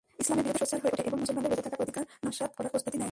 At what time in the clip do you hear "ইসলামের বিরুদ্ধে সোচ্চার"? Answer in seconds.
0.21-0.79